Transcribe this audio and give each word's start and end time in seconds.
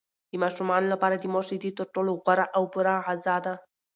د 0.31 0.33
ماشومانو 0.43 0.91
لپاره 0.93 1.15
د 1.17 1.25
مور 1.33 1.43
شیدې 1.49 1.71
تر 1.79 1.87
ټولو 1.93 2.11
غوره 2.21 2.45
او 2.57 2.63
پوره 2.73 2.95
غذا 3.07 3.35
ده. 3.45 3.53